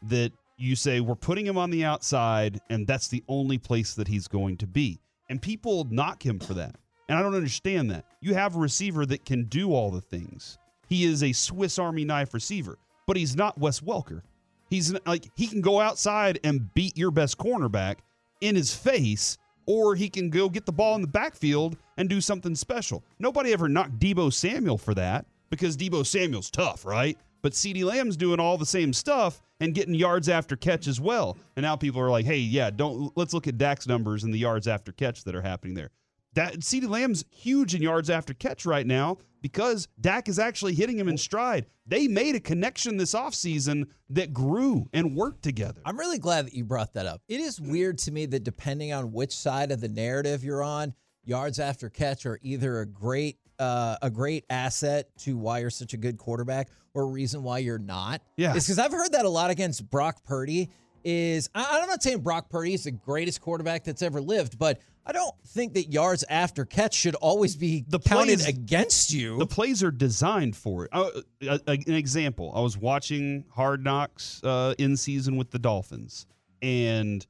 that 0.05 0.33
you 0.57 0.75
say 0.75 1.01
we're 1.01 1.17
putting 1.17 1.47
him 1.47 1.59
on 1.59 1.71
the 1.71 1.85
outside 1.85 2.59
and 2.71 2.87
that's 2.87 3.09
the 3.09 3.23
only 3.29 3.59
place 3.59 3.95
that 3.95 4.09
he's 4.09 4.27
going 4.27 4.57
to 4.57 4.67
be. 4.67 4.99
And 5.29 5.43
people 5.43 5.87
knock 5.91 6.25
him 6.25 6.39
for 6.39 6.55
that. 6.55 6.77
And 7.11 7.19
I 7.19 7.23
don't 7.23 7.35
understand 7.35 7.91
that. 7.91 8.07
You 8.23 8.33
have 8.35 8.57
a 8.57 8.59
receiver 8.59 9.05
that 9.05 9.27
can 9.27 9.45
do 9.45 9.75
all 9.75 9.91
the 9.91 10.01
things. 10.01 10.57
He 10.89 11.05
is 11.05 11.23
a 11.23 11.33
Swiss 11.33 11.79
Army 11.79 12.07
knife 12.07 12.33
receiver, 12.33 12.79
but 13.07 13.19
he's 13.19 13.37
not 13.37 13.59
Wes 13.59 13.81
Welker. 13.81 14.23
He's 14.69 14.95
like 15.07 15.31
he 15.35 15.47
can 15.47 15.61
go 15.61 15.81
outside 15.81 16.39
and 16.45 16.73
beat 16.75 16.97
your 16.97 17.11
best 17.11 17.39
cornerback 17.39 17.97
in 18.41 18.55
his 18.55 18.75
face, 18.75 19.39
or 19.67 19.95
he 19.95 20.09
can 20.09 20.31
go 20.31 20.49
get 20.49 20.67
the 20.67 20.73
ball 20.73 20.95
in 20.95 21.01
the 21.01 21.09
backfield 21.09 21.77
and 21.97 22.09
do 22.09 22.21
something 22.21 22.55
special. 22.55 23.03
Nobody 23.19 23.53
ever 23.53 23.69
knocked 23.69 23.99
Deebo 23.99 24.33
Samuel 24.33 24.79
for 24.79 24.95
that 24.95 25.27
because 25.51 25.77
Deebo 25.77 26.07
Samuel's 26.07 26.51
tough, 26.51 26.85
right? 26.85 27.19
But 27.43 27.53
CeeDee 27.53 27.85
Lamb's 27.85 28.17
doing 28.17 28.41
all 28.41 28.59
the 28.59 28.67
same 28.67 28.93
stuff 28.93 29.41
and 29.61 29.75
getting 29.75 29.95
yards 29.95 30.29
after 30.29 30.57
catch 30.57 30.87
as 30.87 31.01
well. 31.01 31.37
And 31.57 31.63
now 31.63 31.77
people 31.77 32.01
are 32.01 32.11
like, 32.11 32.27
"Hey, 32.27 32.39
yeah, 32.39 32.71
don't 32.71 33.17
let's 33.17 33.33
look 33.33 33.47
at 33.47 33.59
Dak's 33.59 33.87
numbers 33.87 34.25
and 34.25 34.35
the 34.35 34.39
yards 34.39 34.69
after 34.69 34.93
catch 34.93 35.25
that 35.25 35.35
are 35.35 35.43
happening 35.43 35.75
there." 35.75 35.91
That 36.35 36.61
CeeDee 36.61 36.89
Lamb's 36.89 37.25
huge 37.31 37.75
in 37.75 37.83
yards 37.83 38.11
after 38.11 38.35
catch 38.35 38.67
right 38.67 38.87
now 38.87 39.19
because 39.41 39.89
Dak 40.01 40.29
is 40.29 40.39
actually 40.39 40.75
hitting 40.75 40.99
him 40.99 41.09
in 41.09 41.17
stride. 41.17 41.67
They 41.87 42.07
made 42.07 42.35
a 42.35 42.41
connection 42.41 42.97
this 42.97 43.15
offseason 43.15 43.87
that 44.11 44.33
grew 44.33 44.89
and 44.93 45.17
worked 45.17 45.43
together. 45.43 45.81
I'm 45.85 45.99
really 45.99 46.19
glad 46.19 46.47
that 46.47 46.55
you 46.55 46.65
brought 46.65 46.93
that 46.95 47.07
up. 47.07 47.23
It 47.29 47.41
is 47.41 47.61
weird 47.61 47.99
to 47.99 48.13
me 48.13 48.27
that 48.27 48.45
depending 48.45 48.93
on 48.93 49.13
which 49.13 49.35
side 49.35 49.73
of 49.73 49.81
the 49.81 49.89
narrative 49.89 50.45
you're 50.45 50.63
on, 50.63 50.95
yards 51.25 51.59
after 51.59 51.89
catch 51.89 52.27
are 52.27 52.39
either 52.43 52.81
a 52.81 52.87
great 52.87 53.39
uh, 53.59 53.97
a 54.03 54.11
great 54.11 54.45
asset 54.51 55.09
to 55.19 55.37
why 55.37 55.59
you're 55.59 55.71
such 55.71 55.93
a 55.93 55.97
good 55.97 56.17
quarterback 56.17 56.69
or 56.95 57.03
a 57.03 57.07
reason 57.07 57.43
why 57.43 57.59
you're 57.59 57.79
not. 57.79 58.23
Yeah. 58.37 58.55
It's 58.55 58.67
because 58.67 58.79
I've 58.79 58.93
heard 58.93 59.13
that 59.13 59.25
a 59.25 59.29
lot 59.29 59.51
against 59.51 59.91
Brock 59.91 60.23
Purdy. 60.25 60.71
Is 61.05 61.49
I, 61.55 61.81
I'm 61.81 61.89
not 61.89 62.03
saying 62.03 62.21
Brock 62.21 62.51
Purdy 62.51 62.75
is 62.75 62.85
the 62.85 62.91
greatest 62.91 63.41
quarterback 63.41 63.85
that's 63.85 64.03
ever 64.03 64.21
lived, 64.21 64.59
but 64.59 64.81
I 65.07 65.13
don't 65.13 65.35
think 65.47 65.73
that 65.75 65.91
yards 65.93 66.23
after 66.29 66.65
catch 66.67 66.95
should 66.95 67.15
always 67.15 67.57
be 67.57 67.85
The 67.89 67.99
counted 67.99 68.41
plays- 68.41 68.49
against 68.49 69.13
you. 69.13 69.39
The 69.39 69.47
plays 69.47 69.83
are 69.83 69.91
designed 69.91 70.55
for 70.57 70.85
it. 70.85 70.91
Uh, 70.93 71.11
uh, 71.49 71.59
an 71.67 71.95
example: 71.95 72.53
I 72.55 72.61
was 72.61 72.77
watching 72.77 73.45
Hard 73.55 73.83
Knocks 73.83 74.43
uh, 74.45 74.75
in 74.79 74.97
season 74.97 75.37
with 75.37 75.51
the 75.51 75.59
Dolphins, 75.59 76.27
and 76.61 77.27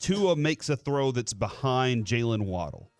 Tua 0.00 0.34
makes 0.36 0.68
a 0.68 0.76
throw 0.76 1.12
that's 1.12 1.34
behind 1.34 2.04
Jalen 2.04 2.46
Waddle. 2.46 2.90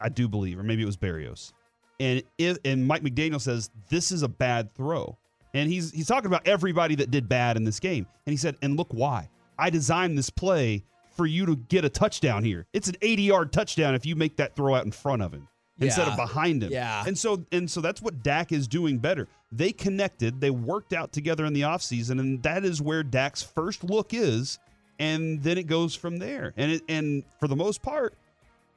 I 0.00 0.08
do 0.08 0.28
believe, 0.28 0.58
or 0.58 0.62
maybe 0.62 0.82
it 0.82 0.86
was 0.86 0.96
Berrios, 0.96 1.52
and 2.00 2.22
if, 2.38 2.58
and 2.64 2.86
Mike 2.86 3.02
McDaniel 3.02 3.40
says 3.40 3.70
this 3.88 4.12
is 4.12 4.22
a 4.22 4.28
bad 4.28 4.74
throw, 4.74 5.18
and 5.56 5.70
he's 5.70 5.90
he's 5.92 6.06
talking 6.06 6.26
about 6.26 6.46
everybody 6.46 6.94
that 6.96 7.10
did 7.10 7.28
bad 7.28 7.56
in 7.56 7.64
this 7.64 7.80
game, 7.80 8.06
and 8.26 8.32
he 8.32 8.36
said, 8.36 8.56
and 8.62 8.76
look 8.76 8.88
why 8.92 9.28
I 9.58 9.70
designed 9.70 10.16
this 10.16 10.30
play 10.30 10.84
for 11.16 11.26
you 11.26 11.46
to 11.46 11.56
get 11.56 11.84
a 11.84 11.88
touchdown 11.88 12.44
here. 12.44 12.66
It's 12.72 12.88
an 12.88 12.96
80 13.00 13.22
yard 13.22 13.52
touchdown 13.52 13.94
if 13.94 14.04
you 14.04 14.16
make 14.16 14.36
that 14.36 14.54
throw 14.54 14.74
out 14.74 14.84
in 14.84 14.92
front 14.92 15.22
of 15.22 15.32
him 15.32 15.48
instead 15.78 16.08
of 16.08 16.16
behind 16.16 16.62
him. 16.62 16.72
Yeah. 16.72 17.04
And 17.06 17.16
so 17.16 17.44
and 17.52 17.70
so 17.70 17.80
that's 17.80 18.02
what 18.02 18.22
Dak 18.22 18.52
is 18.52 18.68
doing 18.68 18.98
better. 18.98 19.28
They 19.52 19.72
connected, 19.72 20.40
they 20.40 20.50
worked 20.50 20.92
out 20.92 21.12
together 21.12 21.44
in 21.44 21.52
the 21.52 21.62
offseason, 21.62 22.20
and 22.20 22.42
that 22.42 22.64
is 22.64 22.82
where 22.82 23.02
Dak's 23.02 23.42
first 23.42 23.84
look 23.84 24.12
is, 24.12 24.58
and 24.98 25.42
then 25.42 25.56
it 25.58 25.66
goes 25.66 25.94
from 25.94 26.18
there. 26.18 26.52
And 26.56 26.72
it 26.72 26.82
and 26.88 27.24
for 27.40 27.48
the 27.48 27.56
most 27.56 27.82
part, 27.82 28.14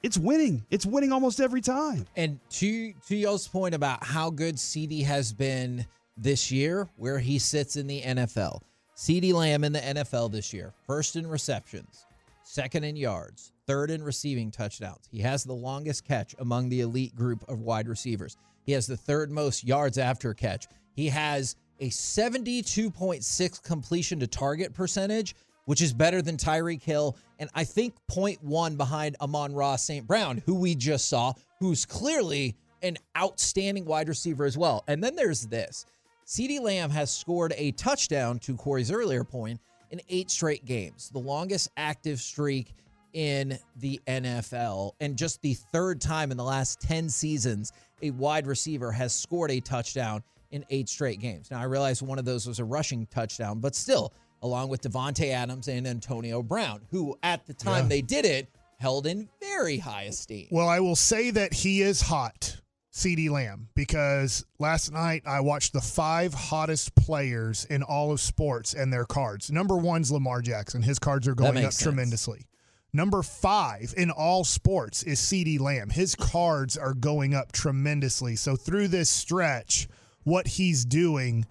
it's 0.02 0.16
winning. 0.16 0.64
It's 0.70 0.86
winning 0.86 1.12
almost 1.12 1.40
every 1.40 1.60
time. 1.60 2.06
And 2.16 2.38
to 2.50 2.92
to 3.08 3.16
y'all's 3.16 3.48
point 3.48 3.74
about 3.74 4.04
how 4.04 4.30
good 4.30 4.56
CeeDee 4.56 5.04
has 5.04 5.32
been 5.32 5.86
this 6.20 6.50
year, 6.50 6.88
where 6.96 7.18
he 7.18 7.38
sits 7.38 7.76
in 7.76 7.86
the 7.86 8.02
NFL. 8.02 8.60
CeeDee 8.96 9.32
Lamb 9.32 9.64
in 9.64 9.72
the 9.72 9.80
NFL 9.80 10.30
this 10.30 10.52
year, 10.52 10.74
first 10.86 11.16
in 11.16 11.26
receptions, 11.26 12.04
second 12.44 12.84
in 12.84 12.94
yards, 12.94 13.52
third 13.66 13.90
in 13.90 14.02
receiving 14.02 14.50
touchdowns. 14.50 15.08
He 15.10 15.20
has 15.20 15.42
the 15.42 15.54
longest 15.54 16.04
catch 16.04 16.34
among 16.38 16.68
the 16.68 16.82
elite 16.82 17.16
group 17.16 17.42
of 17.48 17.60
wide 17.60 17.88
receivers. 17.88 18.36
He 18.66 18.72
has 18.72 18.86
the 18.86 18.96
third 18.96 19.30
most 19.30 19.64
yards 19.64 19.96
after 19.96 20.34
catch. 20.34 20.66
He 20.92 21.08
has 21.08 21.56
a 21.80 21.88
72.6 21.88 23.62
completion 23.62 24.20
to 24.20 24.26
target 24.26 24.74
percentage, 24.74 25.34
which 25.64 25.80
is 25.80 25.94
better 25.94 26.20
than 26.20 26.36
Tyreek 26.36 26.82
Hill. 26.82 27.16
And 27.38 27.48
I 27.54 27.64
think 27.64 27.94
point 28.06 28.42
one 28.44 28.76
behind 28.76 29.16
Amon-Ra 29.22 29.76
St. 29.76 30.06
Brown, 30.06 30.42
who 30.44 30.56
we 30.56 30.74
just 30.74 31.08
saw, 31.08 31.32
who's 31.58 31.86
clearly 31.86 32.54
an 32.82 32.98
outstanding 33.16 33.86
wide 33.86 34.08
receiver 34.08 34.44
as 34.44 34.58
well. 34.58 34.84
And 34.88 35.02
then 35.02 35.16
there's 35.16 35.46
this 35.46 35.86
CeeDee 36.30 36.60
Lamb 36.60 36.90
has 36.90 37.10
scored 37.10 37.52
a 37.56 37.72
touchdown 37.72 38.38
to 38.38 38.54
Corey's 38.54 38.92
earlier 38.92 39.24
point 39.24 39.58
in 39.90 40.00
eight 40.08 40.30
straight 40.30 40.64
games, 40.64 41.10
the 41.10 41.18
longest 41.18 41.70
active 41.76 42.20
streak 42.20 42.72
in 43.14 43.58
the 43.80 44.00
NFL, 44.06 44.92
and 45.00 45.16
just 45.16 45.42
the 45.42 45.54
third 45.54 46.00
time 46.00 46.30
in 46.30 46.36
the 46.36 46.44
last 46.44 46.80
10 46.82 47.08
seasons 47.08 47.72
a 48.00 48.12
wide 48.12 48.46
receiver 48.46 48.92
has 48.92 49.12
scored 49.12 49.50
a 49.50 49.58
touchdown 49.58 50.22
in 50.52 50.64
eight 50.70 50.88
straight 50.88 51.18
games. 51.18 51.50
Now, 51.50 51.58
I 51.58 51.64
realize 51.64 52.00
one 52.00 52.20
of 52.20 52.24
those 52.24 52.46
was 52.46 52.60
a 52.60 52.64
rushing 52.64 53.06
touchdown, 53.06 53.58
but 53.58 53.74
still, 53.74 54.12
along 54.42 54.68
with 54.68 54.82
Davante 54.82 55.32
Adams 55.32 55.66
and 55.66 55.84
Antonio 55.84 56.44
Brown, 56.44 56.80
who 56.92 57.18
at 57.24 57.44
the 57.44 57.54
time 57.54 57.88
they 57.88 58.02
did 58.02 58.24
it 58.24 58.46
held 58.78 59.08
in 59.08 59.28
very 59.40 59.78
high 59.78 60.04
esteem. 60.04 60.46
Well, 60.52 60.68
I 60.68 60.78
will 60.78 60.94
say 60.94 61.32
that 61.32 61.52
he 61.52 61.82
is 61.82 62.00
hot, 62.00 62.59
CeeDee 62.92 63.30
Lamb, 63.30 63.68
because 63.74 64.44
last 64.58 64.92
night 64.92 65.22
I 65.26 65.40
watched 65.40 65.72
the 65.72 65.80
five 65.80 66.34
hottest 66.34 66.94
players 66.96 67.64
in 67.66 67.82
all 67.82 68.10
of 68.12 68.20
sports 68.20 68.74
and 68.74 68.92
their 68.92 69.04
cards. 69.04 69.50
Number 69.50 69.76
one's 69.76 70.10
Lamar 70.10 70.42
Jackson. 70.42 70.82
His 70.82 70.98
cards 70.98 71.28
are 71.28 71.34
going 71.34 71.58
up 71.58 71.72
sense. 71.72 71.82
tremendously. 71.82 72.46
Number 72.92 73.22
five 73.22 73.94
in 73.96 74.10
all 74.10 74.42
sports 74.42 75.04
is 75.04 75.20
CeeDee 75.20 75.60
Lamb. 75.60 75.90
His 75.90 76.16
cards 76.16 76.76
are 76.76 76.94
going 76.94 77.34
up 77.34 77.52
tremendously. 77.52 78.34
So 78.34 78.56
through 78.56 78.88
this 78.88 79.08
stretch, 79.08 79.86
what 80.24 80.48
he's 80.48 80.84
doing 80.84 81.46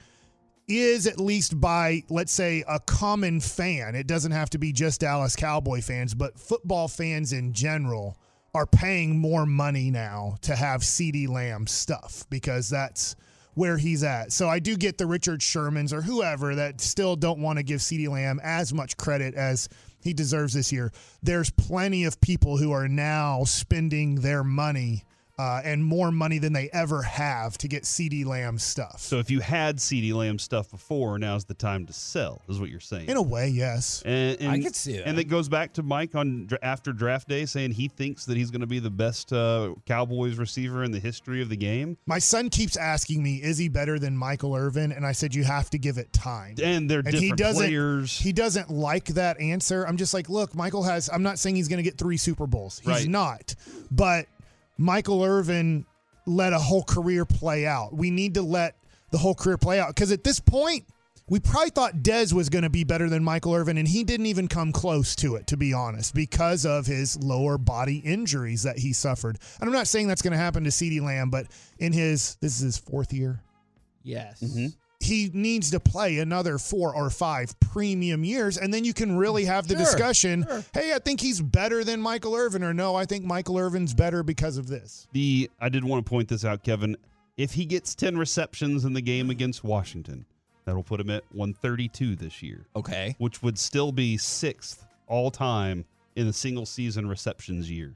is 0.68 1.08
at 1.08 1.20
least 1.20 1.60
by 1.60 2.04
let's 2.10 2.32
say 2.32 2.64
a 2.68 2.80
common 2.80 3.40
fan 3.40 3.96
it 3.96 4.06
doesn't 4.06 4.34
have 4.34 4.52
to 4.52 4.60
be 4.60 4.72
just 4.72 5.02
dallas 5.02 5.36
cowboy 5.36 5.82
fans 5.82 6.14
but 6.14 6.40
football 6.40 6.88
fans 6.88 7.34
in 7.34 7.52
general 7.52 8.16
are 8.54 8.66
paying 8.66 9.18
more 9.18 9.46
money 9.46 9.92
now 9.92 10.38
to 10.42 10.56
have 10.56 10.84
cd 10.84 11.28
lamb 11.28 11.68
stuff 11.68 12.26
because 12.30 12.70
that's 12.70 13.16
where 13.60 13.78
he's 13.78 14.04
at. 14.04 14.32
So 14.32 14.48
I 14.48 14.60
do 14.60 14.78
get 14.78 14.98
the 14.98 15.06
Richard 15.06 15.42
Shermans 15.42 15.92
or 15.92 16.02
whoever 16.02 16.56
that 16.56 16.80
still 16.80 17.18
don't 17.18 17.42
want 17.42 17.58
to 17.58 17.64
give 17.64 17.82
CeeDee 17.82 18.08
Lamb 18.08 18.40
as 18.42 18.74
much 18.74 18.96
credit 18.96 19.36
as 19.36 19.68
he 20.02 20.14
deserves 20.14 20.54
this 20.54 20.72
year. 20.72 20.94
There's 21.22 21.50
plenty 21.50 22.06
of 22.06 22.22
people 22.22 22.56
who 22.56 22.72
are 22.72 22.88
now 22.88 23.44
spending 23.44 24.16
their 24.22 24.46
money 24.46 25.04
uh, 25.40 25.62
and 25.64 25.82
more 25.84 26.12
money 26.12 26.38
than 26.38 26.52
they 26.52 26.70
ever 26.74 27.02
have 27.02 27.58
to 27.58 27.70
get 27.70 27.84
CeeDee 27.84 28.26
Lamb 28.26 28.60
stuff. 28.60 29.00
So 29.00 29.20
if 29.20 29.32
you 29.32 29.40
had 29.40 29.78
CeeDee 29.78 30.14
Lamb 30.14 30.38
stuff 30.38 30.70
before, 30.70 31.18
now's 31.18 31.46
the 31.46 31.54
time 31.54 31.86
to 31.86 31.94
sell, 31.94 32.42
is 32.50 32.60
what 32.60 32.70
you're 32.70 32.82
saying. 32.82 33.08
In 33.08 33.16
a 33.16 33.22
way, 33.22 33.48
yes. 33.48 34.04
And, 34.06 34.38
and, 34.42 34.52
I 34.52 34.60
could 34.60 34.76
see 34.76 34.98
that. 34.98 35.08
And 35.08 35.18
it 35.18 35.30
goes 35.30 35.48
back 35.48 35.72
to 35.74 35.84
Mike 35.84 36.14
on 36.14 36.50
after 36.62 36.92
draft 36.92 37.30
day 37.30 37.46
saying 37.46 37.72
he 37.72 37.88
thinks 37.88 38.26
that 38.26 38.36
he's 38.36 38.52
going 38.52 38.60
to 38.62 38.68
be 38.68 38.80
the 38.80 38.90
best 38.90 39.32
uh, 39.32 39.76
Cowboys 39.86 40.36
receiver 40.38 40.84
in 40.84 40.92
the 40.92 41.00
history 41.00 41.42
of 41.42 41.48
the 41.48 41.56
game. 41.58 41.98
My 42.06 42.20
son 42.20 42.50
keeps 42.50 42.76
asking 42.76 43.24
me, 43.24 43.38
"Is 43.38 43.58
he 43.58 43.70
better 43.70 43.98
than 43.98 44.18
Michael 44.18 44.56
Irvin?" 44.56 44.92
And 44.92 45.06
I 45.06 45.14
said, 45.14 45.34
"You 45.34 45.46
have 45.46 45.70
to 45.70 45.78
give 45.78 45.98
it 45.98 46.12
time." 46.12 46.56
And 46.62 46.90
they're 46.90 47.00
and 47.00 47.06
different 47.12 47.24
he 47.24 47.32
doesn't 47.32 47.66
players. 47.66 48.20
he 48.20 48.34
doesn't 48.34 48.70
like 48.70 49.06
that 49.06 49.40
answer 49.40 49.86
i'm 49.86 49.98
just 49.98 50.14
like 50.14 50.30
look 50.30 50.54
michael 50.54 50.84
has 50.84 51.10
i'm 51.10 51.24
not 51.24 51.40
saying 51.40 51.56
he's 51.56 51.68
going 51.68 51.78
to 51.78 51.84
get 51.84 51.98
three 51.98 52.18
super 52.18 52.48
bowls 52.48 52.80
he's 52.80 52.88
Right. 52.88 53.08
not 53.08 53.56
but 53.92 54.28
michael 54.80 55.24
irvin 55.24 55.86
let 56.26 56.54
a 56.54 56.60
whole 56.60 56.84
career 56.84 57.26
play 57.26 57.66
out 57.66 57.94
we 57.94 58.10
need 58.10 58.34
to 58.34 58.42
let 58.42 58.76
the 59.12 59.18
whole 59.18 59.36
career 59.36 59.58
play 59.58 59.80
out 59.80 59.90
because 59.90 60.12
at 60.12 60.24
this 60.24 60.40
point 60.40 60.86
we 61.28 61.40
probably 61.40 61.70
thought 61.70 61.98
Dez 61.98 62.34
was 62.34 62.50
going 62.50 62.64
to 62.64 62.72
be 62.72 62.84
better 62.84 63.08
than 63.08 63.24
Michael 63.24 63.54
Irvin, 63.54 63.78
and 63.78 63.88
he 63.88 64.04
didn't 64.04 64.26
even 64.26 64.48
come 64.48 64.72
close 64.72 65.16
to 65.18 65.36
it, 65.36 65.46
to 65.46 65.58
be 65.58 65.74
honest, 65.74 66.16
because 66.16 66.66
of 66.66 66.88
his 66.88 67.22
lower 67.22 67.60
body 67.60 67.98
injuries 67.98 68.64
that 68.64 68.80
he 68.80 68.94
suffered. 68.94 69.38
And 69.62 69.70
I'm 69.70 69.72
not 69.72 69.88
saying 69.88 70.08
that's 70.08 70.24
going 70.24 70.32
to 70.32 70.40
happen 70.40 70.64
to 70.64 70.72
CeeDee 70.72 71.04
Lamb, 71.04 71.30
but 71.30 71.46
in 71.78 71.94
his, 71.94 72.36
this 72.42 72.56
is 72.56 72.62
his 72.62 72.78
fourth 72.80 73.14
year 73.14 73.44
Yes. 74.04 74.42
Mm-hmm. 74.42 74.68
He 75.00 75.30
needs 75.34 75.72
to 75.72 75.80
play 75.80 76.20
another 76.20 76.58
four 76.58 76.94
or 76.94 77.10
five 77.10 77.58
premium 77.60 78.24
years, 78.24 78.58
and 78.58 78.74
then 78.74 78.84
you 78.84 78.94
can 78.94 79.16
really 79.18 79.46
have 79.46 79.68
the 79.68 79.76
Sure, 79.76 79.84
discussion. 79.86 80.44
sure. 80.48 80.64
Hey, 80.74 80.94
I 80.94 81.00
think 81.00 81.22
he's 81.22 81.42
better 81.42 81.84
than 81.84 82.02
Michael 82.02 82.36
Irvin, 82.36 82.64
or 82.64 82.74
no, 82.74 82.96
I 82.96 83.06
think 83.06 83.24
Michael 83.26 83.58
Irvin's 83.58 83.94
better 83.94 84.24
because 84.24 84.58
of 84.58 84.68
this. 84.68 85.08
the 85.14 85.50
I 85.60 85.70
did 85.70 85.84
want 85.84 86.06
to 86.06 86.10
point 86.10 86.28
this 86.28 86.44
out, 86.44 86.64
Kevin. 86.64 86.98
If 87.38 87.54
he 87.54 87.66
gets 87.66 87.96
10 87.96 88.18
receptions 88.18 88.84
in 88.84 88.92
the 88.94 89.02
game 89.02 89.30
against 89.30 89.64
Washington, 89.64 90.26
that'll 90.66 90.84
put 90.84 91.00
him 91.00 91.10
at 91.10 91.24
132 91.32 92.16
this 92.18 92.44
year, 92.44 92.66
Okay. 92.76 93.16
which 93.20 93.42
would 93.42 93.58
still 93.58 93.94
be 93.94 94.18
sixth 94.18 94.86
all 95.08 95.32
time 95.32 95.86
in 96.18 96.28
a 96.28 96.34
single 96.34 96.66
season 96.66 97.08
receptions 97.08 97.72
year. 97.72 97.96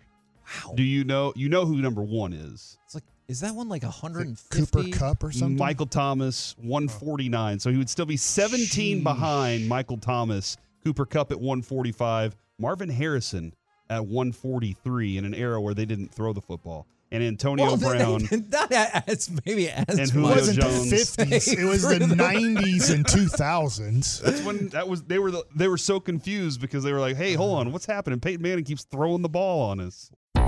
Wow. 0.65 0.73
Do 0.75 0.83
you 0.83 1.03
know 1.03 1.33
you 1.35 1.49
know 1.49 1.65
who 1.65 1.81
number 1.81 2.01
one 2.01 2.31
is? 2.33 2.77
It's 2.85 2.95
like, 2.95 3.03
is 3.27 3.39
that 3.41 3.55
one 3.55 3.69
like 3.69 3.83
150? 3.83 4.57
Cooper 4.81 4.97
Kupp 4.97 5.23
or 5.23 5.31
something. 5.31 5.57
Michael 5.57 5.85
Thomas, 5.85 6.55
149. 6.59 7.59
So 7.59 7.71
he 7.71 7.77
would 7.77 7.89
still 7.89 8.05
be 8.05 8.17
17 8.17 8.99
Sheesh. 8.99 9.03
behind 9.03 9.67
Michael 9.67 9.97
Thomas, 9.97 10.57
Cooper 10.83 11.05
Kupp 11.05 11.31
at 11.31 11.39
145, 11.39 12.35
Marvin 12.59 12.89
Harrison 12.89 13.53
at 13.89 14.05
143 14.05 15.17
in 15.17 15.25
an 15.25 15.33
era 15.33 15.59
where 15.61 15.73
they 15.73 15.85
didn't 15.85 16.13
throw 16.13 16.33
the 16.33 16.41
football. 16.41 16.87
And 17.11 17.21
Antonio 17.23 17.65
Well, 17.65 17.77
Brown. 17.77 18.23
that 18.49 18.71
adds 19.07 19.29
maybe 19.45 19.69
adds 19.69 19.87
And 19.91 19.99
it 19.99 20.09
Julio 20.09 20.29
wasn't 20.35 20.59
Jones. 20.61 20.89
the 20.89 20.97
fifties; 20.97 21.47
it 21.53 21.63
was 21.63 21.83
the 21.83 21.99
nineties 22.07 22.89
and 22.89 23.07
two 23.07 23.27
thousands. 23.27 24.19
That's 24.21 24.41
when 24.41 24.69
that 24.69 24.87
was 24.87 25.03
they 25.03 25.19
were 25.19 25.29
the, 25.29 25.45
they 25.55 25.67
were 25.67 25.77
so 25.77 25.99
confused 25.99 26.59
because 26.59 26.83
they 26.83 26.91
were 26.91 26.99
like, 26.99 27.15
"Hey, 27.15 27.33
hold 27.35 27.59
on, 27.59 27.71
what's 27.71 27.85
happening? 27.85 28.19
Peyton 28.19 28.41
Manning 28.41 28.63
keeps 28.65 28.83
throwing 28.85 29.21
the 29.21 29.29
ball 29.29 29.69
on 29.69 29.79
us." 29.79 30.09